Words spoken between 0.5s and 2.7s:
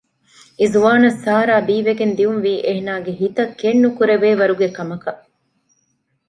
އިޒުވާނަށް ސާރާ ބީވެގެން ދިޔުންވީ